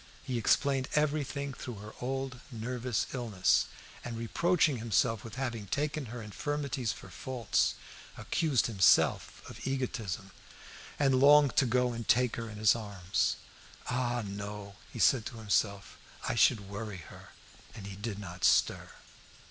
[0.23, 3.65] He explained everything through her old nervous illness,
[4.03, 7.75] and reproaching himself with having taken her infirmities for faults,
[8.17, 10.31] accused himself of egotism,
[10.97, 13.35] and longed to go and take her in his arms.
[13.91, 17.29] "Ah, no!" he said to himself; "I should worry her."
[17.75, 18.89] And he did not stir.